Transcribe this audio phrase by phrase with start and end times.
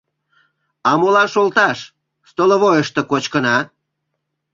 [0.89, 1.79] —А молан шолташ,
[2.29, 3.57] столовойышто кочкына.